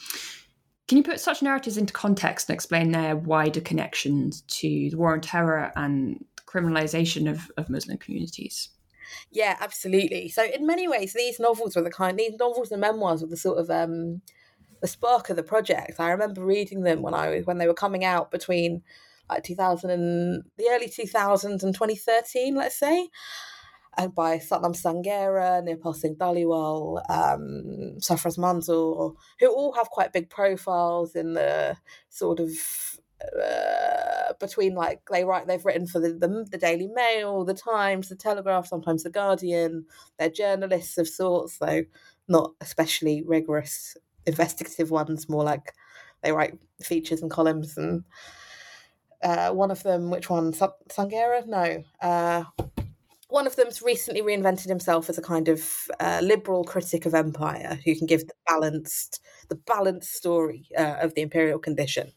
[0.87, 5.13] can you put such narratives into context and explain their wider connections to the war
[5.13, 8.69] on terror and criminalization of, of Muslim communities?
[9.31, 10.29] Yeah, absolutely.
[10.29, 13.37] So in many ways, these novels were the kind these novels and memoirs were the
[13.37, 14.21] sort of um,
[14.81, 15.99] the spark of the project.
[15.99, 18.83] I remember reading them when I was when they were coming out between
[19.29, 23.09] like 2000 and the early 2000s and 2013, let's say,
[23.97, 31.15] and by Sathnam Sanghera, Nirpal Singh Dhaliwal, um, Manzoor, who all have quite big profiles
[31.15, 31.75] in the
[32.09, 32.49] sort of
[33.21, 38.07] uh, between like they write they've written for the, the, the Daily Mail, the Times,
[38.07, 39.85] the Telegraph, sometimes the Guardian.
[40.17, 41.83] They're journalists of sorts, though
[42.27, 45.27] not especially rigorous investigative ones.
[45.27, 45.73] More like
[46.23, 48.03] they write features and columns and
[49.23, 50.53] uh, one of them, which one?
[50.53, 51.45] Sanghera?
[51.45, 51.83] No.
[52.01, 52.43] Uh,
[53.29, 57.79] one of them's recently reinvented himself as a kind of uh, liberal critic of empire
[57.85, 62.11] who can give the balanced, the balanced story uh, of the imperial condition.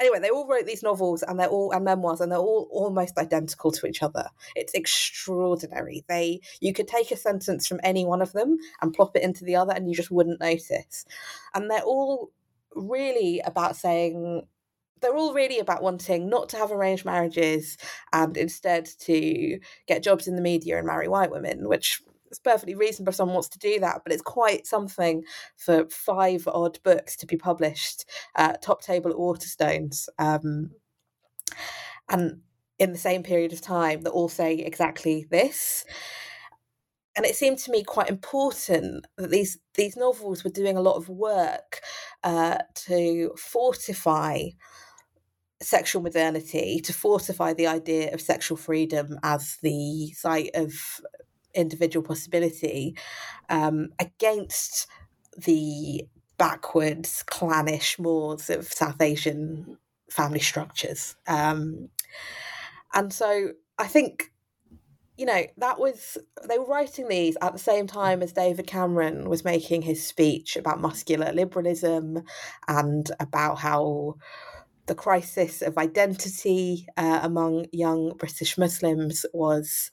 [0.00, 3.18] Anyway, they all wrote these novels and they're all and memoirs, and they're all almost
[3.18, 4.26] identical to each other.
[4.56, 6.04] It's extraordinary.
[6.08, 9.44] They you could take a sentence from any one of them and plop it into
[9.44, 11.04] the other, and you just wouldn't notice.
[11.54, 12.32] And they're all
[12.74, 14.42] really about saying
[15.00, 17.76] they're all really about wanting not to have arranged marriages
[18.12, 22.74] and instead to get jobs in the media and marry white women, which is perfectly
[22.74, 25.22] reasonable if someone wants to do that, but it's quite something
[25.56, 28.04] for five odd books to be published,
[28.36, 30.08] uh, top table at Waterstones.
[30.18, 30.70] Um,
[32.08, 32.40] and
[32.78, 35.84] in the same period of time that all say exactly this.
[37.16, 40.96] And it seemed to me quite important that these these novels were doing a lot
[40.96, 41.80] of work
[42.22, 44.42] uh, to fortify
[45.60, 50.72] sexual modernity to fortify the idea of sexual freedom as the site of
[51.54, 52.96] individual possibility
[53.48, 54.86] um, against
[55.36, 56.02] the
[56.36, 59.76] backwards clannish moors of South Asian
[60.10, 61.16] family structures.
[61.26, 61.88] Um,
[62.94, 64.32] and so I think,
[65.16, 66.16] you know, that was,
[66.48, 70.56] they were writing these at the same time as David Cameron was making his speech
[70.56, 72.22] about muscular liberalism
[72.68, 74.14] and about how
[74.88, 79.90] the crisis of identity uh, among young British Muslims was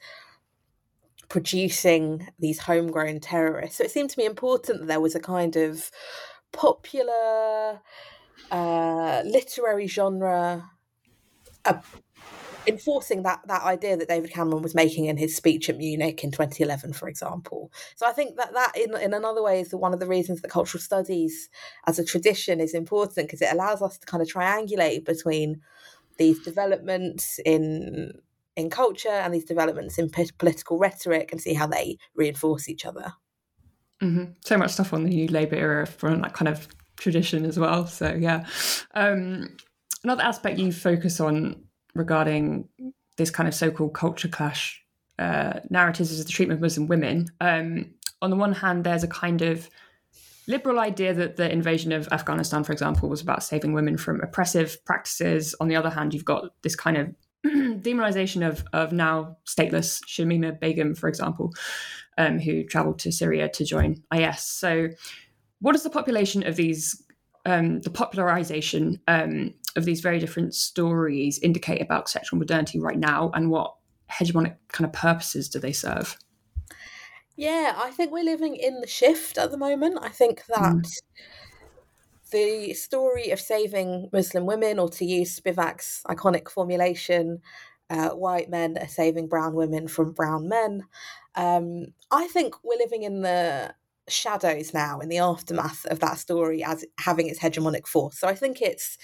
[1.30, 3.78] producing these homegrown terrorists.
[3.78, 5.91] So it seemed to me important that there was a kind of
[6.52, 7.82] popular
[8.52, 10.70] uh, literary genre
[11.66, 11.82] uh,
[12.68, 16.32] enforcing that that idea that David Cameron was making in his speech at Munich in
[16.32, 17.72] 2011, for example.
[17.95, 20.51] So I think that that in in another way is one of the reasons that
[20.51, 21.49] cultural studies
[21.88, 25.61] as a tradition is important because it allows us to kind of triangulate between
[26.18, 28.13] these developments in
[28.55, 33.13] in culture and these developments in political rhetoric and see how they reinforce each other.
[34.01, 34.32] Mm-hmm.
[34.45, 37.88] So much stuff on the new Labour era from that kind of tradition as well.
[37.88, 38.45] So yeah,
[38.93, 39.57] um,
[40.03, 41.64] another aspect you focus on
[41.96, 42.70] regarding
[43.18, 44.84] this kind of so-called culture clash
[45.18, 47.28] uh, narratives is the treatment of Muslim women.
[47.39, 49.70] Um, on the one hand, there's a kind of
[50.48, 54.84] liberal idea that the invasion of Afghanistan, for example, was about saving women from oppressive
[54.86, 55.56] practices.
[55.60, 57.16] On the other hand, you've got this kind of
[57.46, 61.54] demonization of of now stateless Shamima Begum, for example,
[62.18, 64.41] um, who traveled to Syria to join IS.
[64.41, 64.89] So,
[65.60, 67.02] what does the population of these,
[67.46, 73.32] um, the popularization um, of these very different stories indicate about sexual modernity right now,
[73.34, 73.76] and what
[74.12, 76.18] hegemonic kind of purposes do they serve?
[77.36, 80.00] Yeah, I think we're living in the shift at the moment.
[80.02, 80.60] I think that.
[80.60, 81.02] Mm
[82.32, 87.41] the story of saving Muslim women, or to use Spivak's iconic formulation,
[87.89, 90.84] uh, white men are saving brown women from brown men.
[91.36, 93.76] Um, I think we're living in the
[94.08, 98.20] shadows now, in the aftermath of that story, as having its hegemonic force.
[98.20, 98.97] So I think it's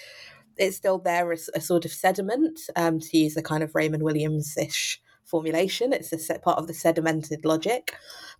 [0.56, 4.02] it's still there as a sort of sediment, um, to use a kind of Raymond
[4.02, 5.92] Williams ish formulation.
[5.92, 7.94] It's a set part of the sedimented logic,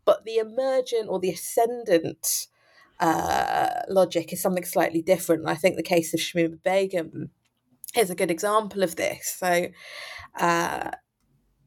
[0.04, 2.48] but the emergent or the ascendant
[3.00, 5.48] uh, logic is something slightly different.
[5.48, 7.30] I think the case of Shamima Begum
[7.96, 9.36] is a good example of this.
[9.38, 9.68] So,
[10.38, 10.90] uh,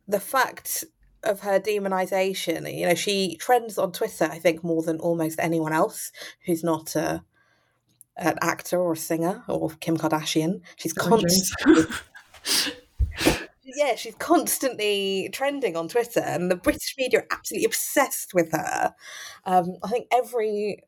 [0.07, 0.85] the fact
[1.25, 5.73] of her demonization, you know, she trends on Twitter, I think, more than almost anyone
[5.73, 6.11] else
[6.45, 7.23] who's not a,
[8.17, 10.61] an actor or a singer or Kim Kardashian.
[10.77, 11.83] She's constantly.
[13.63, 18.93] yeah, she's constantly trending on Twitter, and the British media are absolutely obsessed with her.
[19.45, 20.83] Um, I think every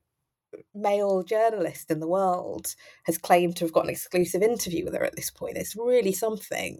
[0.73, 5.03] male journalist in the world has claimed to have got an exclusive interview with her
[5.03, 5.57] at this point.
[5.57, 6.79] It's really something.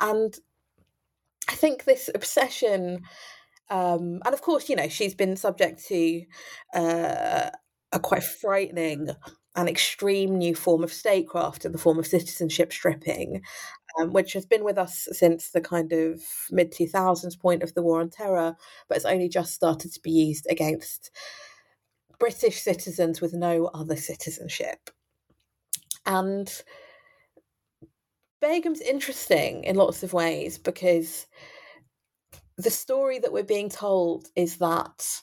[0.00, 0.36] And
[1.48, 3.02] I think this obsession,
[3.70, 6.22] um, and of course, you know, she's been subject to
[6.74, 7.50] uh,
[7.92, 9.10] a quite frightening
[9.54, 13.42] and extreme new form of statecraft in the form of citizenship stripping,
[13.98, 16.20] um, which has been with us since the kind of
[16.50, 18.54] mid 2000s point of the war on terror,
[18.88, 21.10] but it's only just started to be used against
[22.18, 24.90] British citizens with no other citizenship.
[26.04, 26.52] And
[28.46, 31.26] Begum's interesting in lots of ways because
[32.56, 35.20] the story that we're being told is that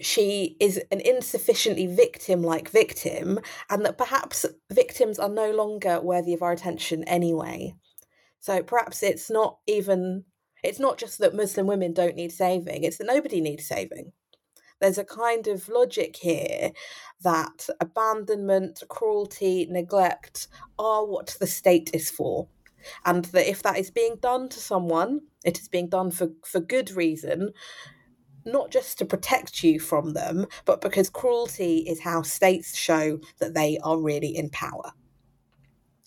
[0.00, 6.32] she is an insufficiently victim like victim, and that perhaps victims are no longer worthy
[6.34, 7.74] of our attention anyway.
[8.40, 10.24] So perhaps it's not even,
[10.64, 14.12] it's not just that Muslim women don't need saving, it's that nobody needs saving
[14.80, 16.72] there's a kind of logic here
[17.22, 22.48] that abandonment, cruelty, neglect are what the state is for.
[23.04, 26.60] And that if that is being done to someone, it is being done for, for
[26.60, 27.52] good reason,
[28.46, 33.54] not just to protect you from them, but because cruelty is how states show that
[33.54, 34.92] they are really in power.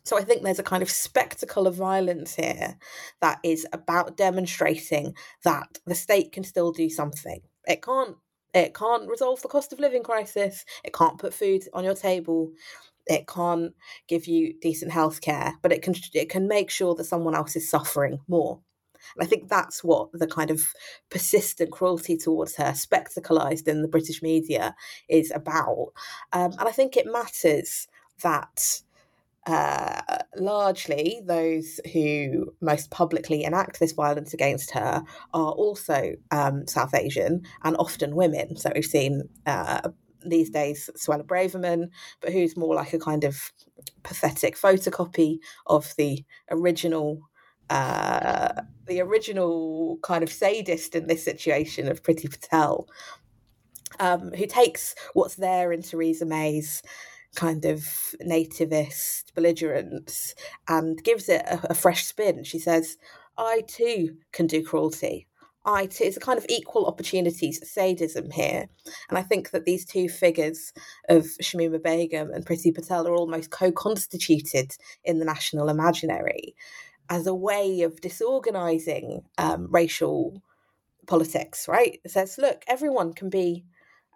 [0.06, 2.76] So I think there's a kind of spectacle of violence here
[3.22, 5.14] that is about demonstrating
[5.44, 7.40] that the state can still do something.
[7.66, 8.18] It can't
[8.54, 10.66] it can't resolve the cost of living crisis.
[10.84, 12.52] It can't put food on your table.
[13.08, 13.74] It can't
[14.08, 17.56] give you decent health care, but it can it can make sure that someone else
[17.56, 18.60] is suffering more.
[19.16, 20.74] And I think that's what the kind of
[21.10, 24.76] persistent cruelty towards her, spectacleized in the British media,
[25.10, 25.92] is about.
[26.32, 27.88] Um, and I think it matters
[28.22, 28.82] that
[29.46, 30.02] uh,
[30.38, 37.42] largely those who most publicly enact this violence against her are also um, South Asian
[37.64, 38.56] and often women.
[38.56, 39.90] So we've seen uh,
[40.26, 41.90] these days Suella Braverman,
[42.22, 43.52] but who's more like a kind of
[44.04, 47.20] pathetic photocopy of the original
[47.70, 52.88] uh, the original kind of sadist in this situation of Priti Patel,
[54.00, 56.84] um, who takes what's there in Theresa May's
[57.36, 57.80] kind of
[58.26, 60.36] nativist belligerence
[60.68, 62.44] and gives it a, a fresh spin.
[62.44, 62.98] She says,
[63.38, 65.28] I too can do cruelty.
[65.66, 68.66] I too, it's a kind of equal opportunities sadism here.
[69.10, 70.74] And I think that these two figures
[71.08, 74.76] of Shamima Begum and Priti Patel are almost co constituted
[75.06, 76.56] in the national imaginary
[77.10, 80.42] as a way of disorganizing um, racial
[81.08, 82.00] politics, right?
[82.04, 83.66] It says, look, everyone can be,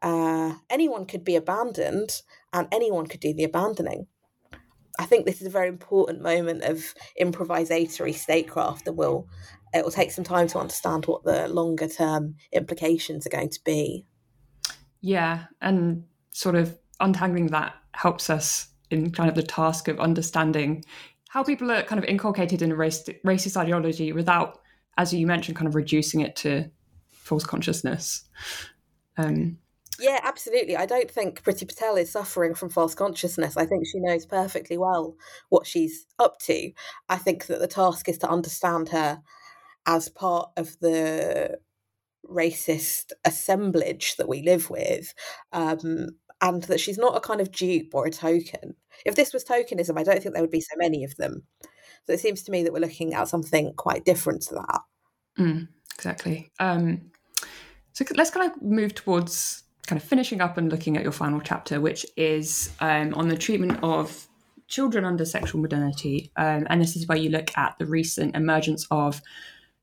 [0.02, 2.22] uh, anyone could be abandoned
[2.54, 4.08] and anyone could do the abandoning.
[5.00, 9.28] I think this is a very important moment of improvisatory statecraft, and will
[9.74, 13.60] it will take some time to understand what the longer term implications are going to
[13.64, 14.06] be.
[15.02, 20.84] Yeah, and sort of untangling that helps us in kind of the task of understanding
[21.30, 24.60] how people are kind of inculcated in a race, racist ideology without,
[24.98, 26.70] as you mentioned, kind of reducing it to
[27.10, 28.24] false consciousness.
[29.18, 29.58] Um,
[30.00, 30.76] yeah, absolutely.
[30.76, 33.58] I don't think Priti Patel is suffering from false consciousness.
[33.58, 35.16] I think she knows perfectly well
[35.50, 36.72] what she's up to.
[37.10, 39.22] I think that the task is to understand her
[39.86, 41.60] as part of the
[42.30, 45.14] racist assemblage that we live with,
[45.54, 46.10] um,
[46.42, 48.76] and that she's not a kind of dupe or a token.
[49.06, 51.44] If this was tokenism, I don't think there would be so many of them.
[52.06, 54.82] So it seems to me that we're looking at something quite different to that.
[55.40, 56.52] Mm, exactly.
[56.60, 57.12] Um,
[57.94, 61.40] so let's kind of move towards kind of finishing up and looking at your final
[61.42, 64.28] chapter, which is um, on the treatment of
[64.68, 66.30] children under sexual modernity.
[66.36, 69.22] Um, and this is where you look at the recent emergence of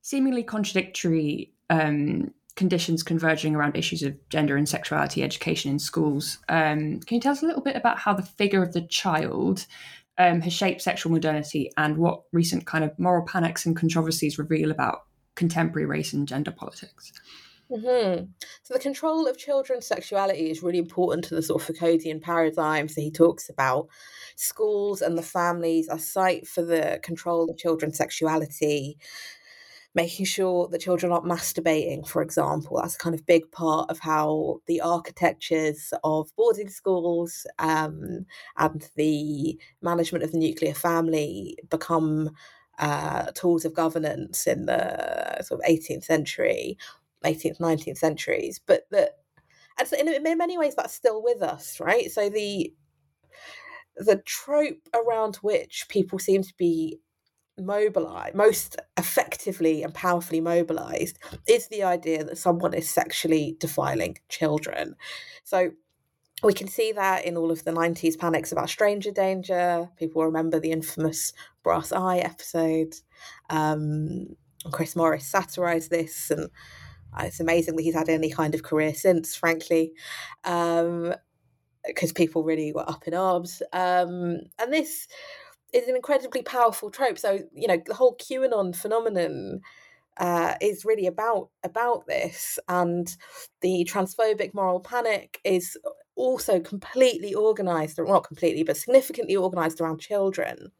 [0.02, 6.38] seemingly contradictory um, conditions converging around issues of gender and sexuality education in schools.
[6.48, 9.66] Um, can you tell us a little bit about how the figure of the child
[10.18, 14.70] um, has shaped sexual modernity and what recent kind of moral panics and controversies reveal
[14.70, 17.12] about contemporary race and gender politics?
[17.70, 18.24] Mm-hmm.
[18.62, 22.94] So the control of children's sexuality is really important to the sort of Foucauldian paradigms
[22.94, 23.88] that he talks about.
[24.36, 28.98] Schools and the families are site for the control of children's sexuality
[29.94, 32.80] making sure that children aren't masturbating, for example.
[32.80, 38.88] That's a kind of big part of how the architectures of boarding schools um, and
[38.96, 42.30] the management of the nuclear family become
[42.78, 46.76] uh, tools of governance in the sort of 18th century,
[47.24, 48.60] 18th, 19th centuries.
[48.64, 49.18] But that,
[49.78, 52.10] and so in, in many ways, that's still with us, right?
[52.10, 52.72] So the
[53.96, 56.98] the trope around which people seem to be
[57.58, 64.96] mobilized most effectively and powerfully mobilized is the idea that someone is sexually defiling children
[65.44, 65.70] so
[66.42, 70.58] we can see that in all of the 90s panics about stranger danger people remember
[70.58, 72.92] the infamous brass eye episode
[73.50, 74.26] um,
[74.72, 76.50] chris morris satirized this and
[77.20, 79.92] it's amazing that he's had any kind of career since frankly
[80.44, 81.14] um,
[81.86, 85.06] because people really were up in arms um, and this
[85.74, 87.18] is an incredibly powerful trope.
[87.18, 89.60] So you know the whole QAnon phenomenon
[90.16, 93.14] uh, is really about about this, and
[93.60, 95.76] the transphobic moral panic is
[96.14, 100.70] also completely organized, or not completely, but significantly organized around children.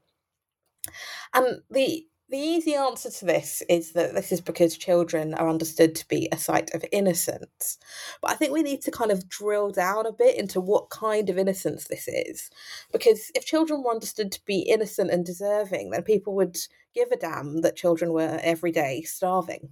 [1.35, 5.95] And the the easy answer to this is that this is because children are understood
[5.95, 7.79] to be a site of innocence.
[8.23, 11.29] But I think we need to kind of drill down a bit into what kind
[11.29, 12.51] of innocence this is.
[12.93, 16.57] Because if children were understood to be innocent and deserving, then people would
[16.95, 19.69] give a damn that children were every day starving,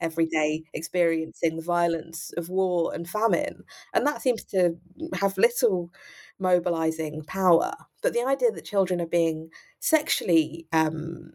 [0.00, 3.62] every day experiencing the violence of war and famine.
[3.92, 4.76] And that seems to
[5.14, 5.90] have little
[6.38, 7.72] mobilizing power.
[8.02, 11.32] But the idea that children are being sexually um,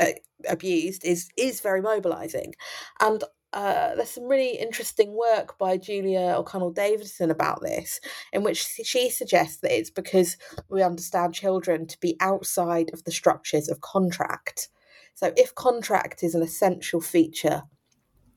[0.00, 0.12] uh,
[0.48, 2.54] abused is is very mobilizing
[3.00, 3.24] and
[3.56, 8.00] uh, there's some really interesting work by Julia O'Connell Davidson about this,
[8.32, 10.36] in which she suggests that it's because
[10.68, 14.68] we understand children to be outside of the structures of contract.
[15.14, 17.62] So, if contract is an essential feature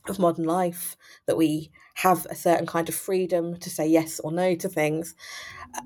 [0.07, 0.95] of modern life,
[1.25, 5.15] that we have a certain kind of freedom to say yes or no to things,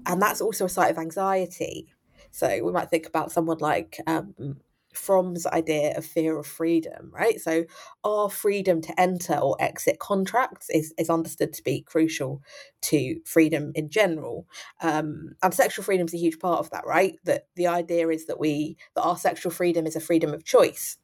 [0.05, 1.88] and that's also a site of anxiety.
[2.30, 4.57] So, we might think about someone like um,
[4.93, 7.39] Fromm's idea of fear of freedom, right?
[7.39, 7.65] So,
[8.03, 12.41] our freedom to enter or exit contracts is, is understood to be crucial
[12.83, 14.47] to freedom in general.
[14.81, 17.15] Um, and sexual freedom is a huge part of that, right?
[17.25, 20.97] That the idea is that we that our sexual freedom is a freedom of choice.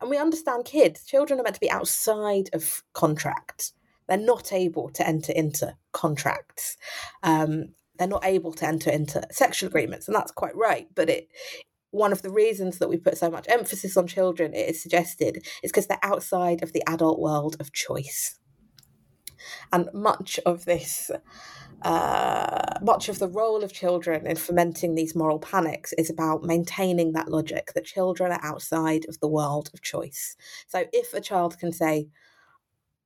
[0.00, 3.72] And we understand kids, children are meant to be outside of contracts.
[4.08, 6.76] They're not able to enter into contracts.
[7.22, 10.86] Um, they're not able to enter into sexual agreements, and that's quite right.
[10.94, 11.28] But it
[11.90, 15.46] one of the reasons that we put so much emphasis on children, it is suggested,
[15.62, 18.38] is because they're outside of the adult world of choice.
[19.72, 21.10] And much of this,
[21.82, 27.12] uh, much of the role of children in fomenting these moral panics is about maintaining
[27.12, 30.36] that logic that children are outside of the world of choice.
[30.66, 32.08] So if a child can say,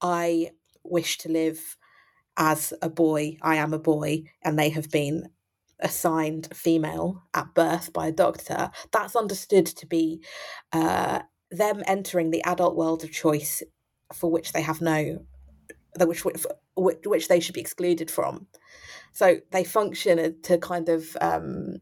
[0.00, 0.50] I
[0.82, 1.76] wish to live
[2.36, 5.28] as a boy, I am a boy, and they have been
[5.82, 10.22] assigned female at birth by a doctor, that's understood to be
[10.72, 11.20] uh,
[11.50, 13.62] them entering the adult world of choice
[14.14, 15.24] for which they have no,
[15.98, 16.44] which, which,
[16.76, 18.46] which they should be excluded from.
[19.12, 21.78] So they function to kind of um,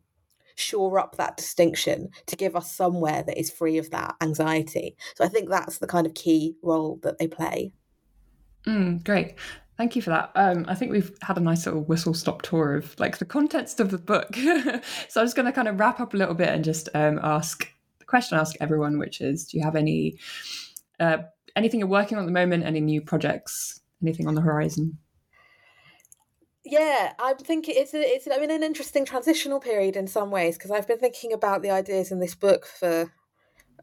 [0.55, 4.97] shore up that distinction to give us somewhere that is free of that anxiety.
[5.15, 7.73] So I think that's the kind of key role that they play.
[8.67, 9.35] Mm, great.
[9.79, 10.33] Thank you for that.
[10.35, 13.79] Um, I think we've had a nice little whistle stop tour of like the context
[13.79, 14.35] of the book.
[15.09, 17.21] so I'm just going to kind of wrap up a little bit and just um,
[17.23, 17.71] ask
[18.01, 20.19] the question I ask everyone, which is, do you have any
[20.99, 21.19] uh,
[21.55, 22.65] anything you're working on at the moment?
[22.65, 23.81] Any new projects?
[24.03, 24.99] Anything on the horizon?
[26.65, 30.59] Yeah, I'm thinking it's a, it's I'm in an interesting transitional period in some ways
[30.59, 33.13] because I've been thinking about the ideas in this book for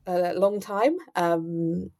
[0.05, 0.97] a long time.
[1.15, 1.91] Um,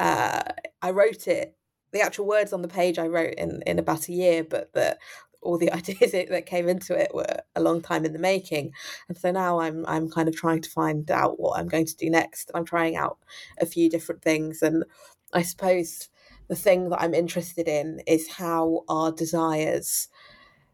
[0.00, 0.42] uh,
[0.82, 1.55] I wrote it
[1.96, 4.98] the actual words on the page I wrote in in about a year, but the
[5.40, 8.72] all the ideas that came into it were a long time in the making.
[9.08, 11.96] And so now I'm I'm kind of trying to find out what I'm going to
[11.96, 12.50] do next.
[12.54, 13.18] I'm trying out
[13.60, 14.84] a few different things, and
[15.32, 16.08] I suppose
[16.48, 20.08] the thing that I'm interested in is how our desires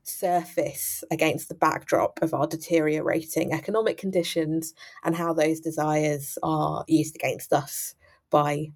[0.04, 7.14] surface against the backdrop of our deteriorating economic conditions and how those desires are used
[7.14, 7.94] against us
[8.30, 8.66] by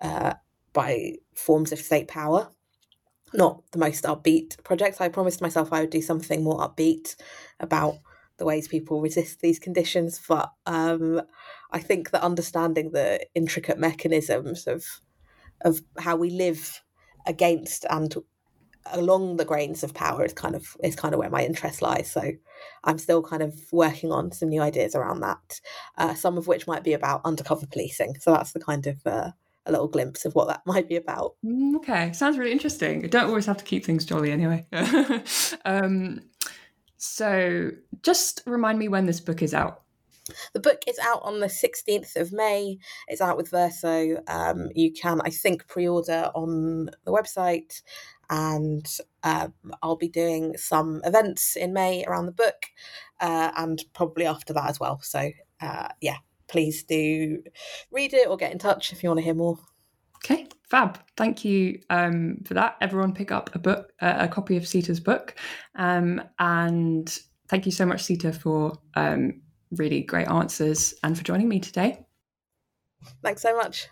[0.00, 0.34] uh,
[0.72, 2.48] by forms of state power.
[3.32, 5.00] Not the most upbeat project.
[5.00, 7.16] I promised myself I would do something more upbeat
[7.60, 7.96] about
[8.38, 11.22] the ways people resist these conditions, but um,
[11.70, 14.84] I think that understanding the intricate mechanisms of
[15.62, 16.82] of how we live
[17.26, 18.14] against and
[18.92, 22.10] along the grains of power is kind of is kind of where my interest lies.
[22.10, 22.32] So
[22.84, 25.60] I'm still kind of working on some new ideas around that.
[25.98, 28.16] Uh, some of which might be about undercover policing.
[28.20, 29.30] So that's the kind of uh,
[29.66, 31.34] a little glimpse of what that might be about.
[31.44, 33.02] Mm, okay, sounds really interesting.
[33.02, 34.66] You don't always have to keep things jolly anyway.
[35.64, 36.20] um,
[36.96, 37.70] so,
[38.02, 39.82] just remind me when this book is out.
[40.54, 42.78] The book is out on the 16th of May.
[43.08, 44.22] It's out with Verso.
[44.26, 47.82] Um, you can, I think, pre order on the website.
[48.28, 48.84] And
[49.22, 49.48] uh,
[49.82, 52.66] I'll be doing some events in May around the book
[53.20, 55.00] uh, and probably after that as well.
[55.00, 56.16] So, uh, yeah,
[56.48, 57.42] please do
[57.90, 59.58] read it or get in touch if you want to hear more.
[60.24, 60.98] Okay, fab.
[61.16, 62.76] Thank you um, for that.
[62.80, 65.36] Everyone, pick up a book, uh, a copy of Sita's book,
[65.76, 67.18] um, and
[67.48, 69.40] thank you so much, Sita, for um,
[69.72, 72.04] really great answers and for joining me today.
[73.22, 73.88] Thanks so much.